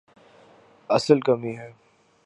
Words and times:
اصل 0.89 1.19
کمی 1.19 1.57
ہے۔ 1.57 1.71